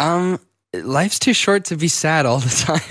Um, 0.01 0.40
life's 0.74 1.20
too 1.20 1.34
short 1.34 1.68
to 1.68 1.78
be 1.78 1.90
sad 1.90 2.25
all 2.25 2.40
the 2.40 2.50
time. 2.66 2.82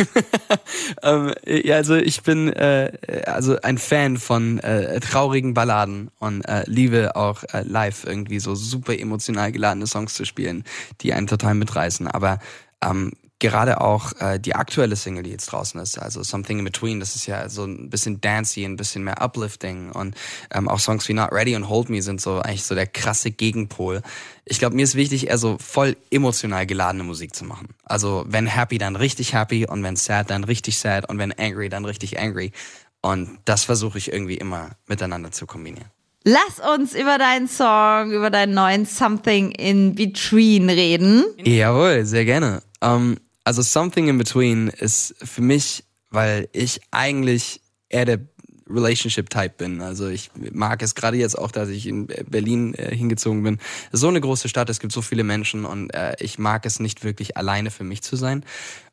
um, 1.02 1.32
ja, 1.44 1.76
also 1.76 1.96
ich 1.96 2.22
bin 2.22 2.52
äh, 2.52 2.92
also 3.26 3.60
ein 3.62 3.78
Fan 3.78 4.16
von 4.16 4.60
äh, 4.60 5.00
traurigen 5.00 5.54
Balladen 5.54 6.10
und 6.20 6.42
äh, 6.42 6.62
liebe 6.66 7.16
auch 7.16 7.42
äh, 7.52 7.62
live 7.62 8.04
irgendwie 8.04 8.38
so 8.38 8.54
super 8.54 8.96
emotional 8.96 9.50
geladene 9.50 9.88
Songs 9.88 10.14
zu 10.14 10.24
spielen, 10.24 10.64
die 11.00 11.12
einen 11.14 11.26
total 11.26 11.54
mitreißen. 11.54 12.06
Aber 12.06 12.38
ähm, 12.82 13.12
gerade 13.40 13.80
auch 13.80 14.12
äh, 14.20 14.38
die 14.38 14.54
aktuelle 14.54 14.94
Single, 14.94 15.24
die 15.24 15.30
jetzt 15.30 15.46
draußen 15.46 15.80
ist, 15.80 15.98
also 15.98 16.22
Something 16.22 16.60
in 16.60 16.64
Between, 16.64 17.00
das 17.00 17.16
ist 17.16 17.26
ja 17.26 17.48
so 17.48 17.64
ein 17.64 17.90
bisschen 17.90 18.20
dancey, 18.20 18.64
ein 18.64 18.76
bisschen 18.76 19.02
mehr 19.02 19.20
uplifting 19.20 19.90
und 19.90 20.14
ähm, 20.52 20.68
auch 20.68 20.78
Songs 20.78 21.08
wie 21.08 21.14
Not 21.14 21.32
Ready 21.32 21.56
und 21.56 21.68
Hold 21.68 21.88
Me 21.88 22.02
sind 22.02 22.20
so 22.20 22.38
eigentlich 22.38 22.64
so 22.64 22.74
der 22.74 22.86
krasse 22.86 23.30
Gegenpol. 23.30 24.02
Ich 24.44 24.58
glaube, 24.58 24.76
mir 24.76 24.84
ist 24.84 24.94
wichtig, 24.94 25.28
eher 25.28 25.38
so 25.38 25.56
voll 25.58 25.96
emotional 26.10 26.66
geladene 26.66 27.02
Musik 27.02 27.34
zu 27.34 27.44
machen. 27.44 27.68
Also 27.84 28.24
wenn 28.28 28.46
happy, 28.46 28.78
dann 28.78 28.94
richtig 28.94 29.34
happy 29.34 29.66
und 29.66 29.82
wenn 29.82 29.96
sad, 29.96 30.30
dann 30.30 30.44
richtig 30.44 30.78
sad 30.78 31.08
und 31.08 31.18
wenn 31.18 31.32
angry, 31.32 31.68
dann 31.68 31.84
richtig 31.84 32.20
angry. 32.20 32.52
Und 33.00 33.38
das 33.46 33.64
versuche 33.64 33.98
ich 33.98 34.12
irgendwie 34.12 34.36
immer 34.36 34.70
miteinander 34.86 35.32
zu 35.32 35.46
kombinieren. 35.46 35.88
Lass 36.24 36.60
uns 36.74 36.94
über 36.94 37.16
deinen 37.16 37.48
Song, 37.48 38.12
über 38.12 38.28
deinen 38.28 38.52
neuen 38.52 38.84
Something 38.84 39.52
in 39.52 39.94
Between 39.94 40.68
reden. 40.68 41.24
Jawohl, 41.42 42.04
sehr 42.04 42.26
gerne. 42.26 42.62
Ähm, 42.82 43.16
also 43.44 43.62
Something 43.62 44.08
in 44.08 44.18
Between 44.18 44.68
ist 44.68 45.14
für 45.22 45.42
mich, 45.42 45.84
weil 46.10 46.48
ich 46.52 46.80
eigentlich 46.90 47.60
eher 47.88 48.04
der 48.04 48.20
Relationship-Type 48.68 49.54
bin. 49.58 49.80
Also 49.80 50.08
ich 50.08 50.30
mag 50.52 50.82
es 50.82 50.94
gerade 50.94 51.16
jetzt 51.16 51.36
auch, 51.36 51.50
dass 51.50 51.68
ich 51.68 51.86
in 51.86 52.06
Berlin 52.06 52.74
äh, 52.74 52.94
hingezogen 52.94 53.42
bin. 53.42 53.58
So 53.92 54.08
eine 54.08 54.20
große 54.20 54.48
Stadt, 54.48 54.70
es 54.70 54.80
gibt 54.80 54.92
so 54.92 55.02
viele 55.02 55.24
Menschen 55.24 55.64
und 55.64 55.90
äh, 55.90 56.14
ich 56.20 56.38
mag 56.38 56.64
es 56.66 56.80
nicht 56.80 57.04
wirklich 57.04 57.36
alleine 57.36 57.70
für 57.70 57.84
mich 57.84 58.02
zu 58.02 58.16
sein. 58.16 58.44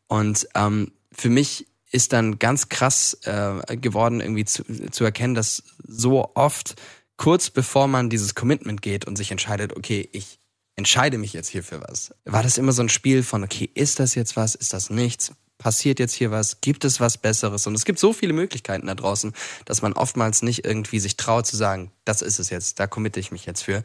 Und 0.08 0.48
ähm, 0.56 0.92
für 1.12 1.30
mich 1.30 1.68
ist 1.92 2.13
dann 2.13 2.39
ganz 2.39 2.70
krass 2.70 3.18
äh, 3.24 3.77
geworden, 3.77 4.20
irgendwie 4.20 4.46
zu, 4.46 4.63
zu 4.92 5.04
erkennen, 5.04 5.36
dass 5.36 5.63
so 5.86 6.32
oft 6.36 6.75
kurz 7.18 7.50
bevor 7.50 7.88
man 7.88 8.10
dieses 8.10 8.36
Commitment 8.36 8.82
geht 8.82 9.06
und 9.06 9.16
sich 9.16 9.32
entscheidet, 9.32 9.75
okay, 9.75 10.08
ich 10.12 10.37
entscheide 10.77 11.17
mich 11.17 11.34
jetzt 11.34 11.50
hier 11.50 11.63
für 11.63 11.81
was. 11.81 12.13
War 12.24 12.43
das 12.43 12.57
immer 12.57 12.72
so 12.72 12.84
ein 12.84 12.89
Spiel 12.89 13.24
von, 13.24 13.43
okay, 13.43 13.69
ist 13.74 14.00
das 14.00 14.15
jetzt 14.15 14.38
was, 14.38 14.55
ist 14.55 14.74
das 14.74 14.89
nichts? 14.89 15.34
Passiert 15.57 16.00
jetzt 16.00 16.13
hier 16.13 16.29
was? 16.29 16.62
Gibt 16.62 16.86
es 16.86 17.00
was 17.00 17.17
Besseres? 17.17 17.65
Und 17.65 17.74
es 17.74 17.84
gibt 17.84 17.98
so 17.98 18.13
viele 18.13 18.34
Möglichkeiten 18.34 18.86
da 18.86 18.93
draußen, 18.93 19.34
dass 19.65 19.81
man 19.81 19.93
oftmals 19.93 20.43
nicht 20.43 20.65
irgendwie 20.65 21.00
sich 21.00 21.17
traut 21.17 21.48
zu 21.48 21.57
sagen, 21.57 21.91
das 22.05 22.22
ist 22.22 22.39
es 22.39 22.51
jetzt, 22.51 22.79
da 22.79 22.86
committe 22.86 23.19
ich 23.19 23.31
mich 23.31 23.48
jetzt 23.48 23.63
für. 23.63 23.84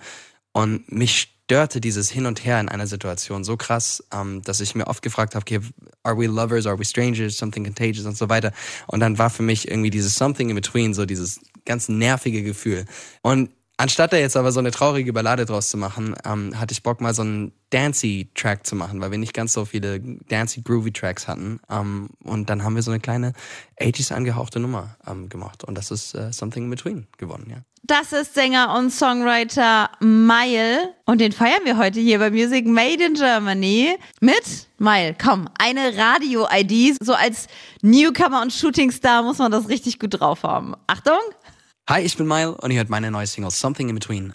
Und 0.52 0.92
mich 0.92 1.32
störte 1.44 1.80
dieses 1.80 2.10
Hin 2.10 2.26
und 2.26 2.44
Her 2.44 2.60
in 2.60 2.68
einer 2.68 2.86
Situation 2.86 3.42
so 3.42 3.56
krass, 3.56 4.04
ähm, 4.12 4.42
dass 4.42 4.60
ich 4.60 4.74
mir 4.74 4.86
oft 4.86 5.02
gefragt 5.02 5.34
habe, 5.34 5.42
okay, 5.42 5.60
are 6.02 6.18
we 6.18 6.26
lovers, 6.26 6.66
are 6.66 6.78
we 6.78 6.84
strangers, 6.84 7.38
something 7.38 7.64
contagious 7.64 8.04
und 8.04 8.18
so 8.18 8.28
weiter. 8.28 8.52
Und 8.86 9.00
dann 9.00 9.16
war 9.16 9.30
für 9.30 9.42
mich 9.42 9.68
irgendwie 9.68 9.90
dieses 9.90 10.14
something 10.14 10.50
in 10.50 10.54
between, 10.54 10.92
so 10.92 11.06
dieses 11.06 11.40
ganz 11.64 11.88
nervige 11.88 12.42
Gefühl. 12.42 12.84
Und 13.22 13.50
Anstatt 13.82 14.12
da 14.12 14.16
jetzt 14.16 14.36
aber 14.36 14.52
so 14.52 14.60
eine 14.60 14.70
traurige 14.70 15.12
Ballade 15.12 15.44
draus 15.44 15.68
zu 15.68 15.76
machen, 15.76 16.14
ähm, 16.24 16.56
hatte 16.56 16.70
ich 16.70 16.84
Bock 16.84 17.00
mal 17.00 17.14
so 17.14 17.22
einen 17.22 17.50
Dancy-Track 17.70 18.64
zu 18.64 18.76
machen, 18.76 19.00
weil 19.00 19.10
wir 19.10 19.18
nicht 19.18 19.34
ganz 19.34 19.52
so 19.54 19.64
viele 19.64 19.98
Dancy-Groovy-Tracks 19.98 21.26
hatten. 21.26 21.58
Ähm, 21.68 22.10
und 22.22 22.48
dann 22.48 22.62
haben 22.62 22.76
wir 22.76 22.82
so 22.84 22.92
eine 22.92 23.00
kleine 23.00 23.32
80s 23.80 24.12
angehauchte 24.12 24.60
Nummer 24.60 24.94
ähm, 25.04 25.28
gemacht. 25.28 25.64
Und 25.64 25.76
das 25.76 25.90
ist 25.90 26.14
äh, 26.14 26.32
Something 26.32 26.66
in 26.66 26.70
Between 26.70 27.08
geworden, 27.18 27.48
ja. 27.50 27.56
Das 27.82 28.12
ist 28.12 28.34
Sänger 28.34 28.72
und 28.78 28.92
Songwriter 28.92 29.90
Mile 29.98 30.94
und 31.04 31.20
den 31.20 31.32
feiern 31.32 31.62
wir 31.64 31.76
heute 31.76 31.98
hier 31.98 32.20
bei 32.20 32.30
Music 32.30 32.64
Made 32.64 33.04
in 33.04 33.14
Germany 33.14 33.98
mit 34.20 34.68
Mile. 34.78 35.16
Komm, 35.20 35.48
eine 35.58 35.96
Radio-ID. 35.96 36.98
So 37.04 37.14
als 37.14 37.48
Newcomer 37.80 38.42
und 38.42 38.52
Shootingstar 38.52 39.24
muss 39.24 39.38
man 39.38 39.50
das 39.50 39.68
richtig 39.68 39.98
gut 39.98 40.20
drauf 40.20 40.44
haben. 40.44 40.76
Achtung! 40.86 41.18
Hi, 41.92 42.00
ich 42.00 42.16
bin 42.16 42.26
Mile 42.26 42.54
und 42.54 42.70
ihr 42.70 42.78
hört 42.78 42.88
meine 42.88 43.10
neue 43.10 43.26
Single 43.26 43.50
Something 43.50 43.90
in 43.90 43.94
Between. 43.94 44.32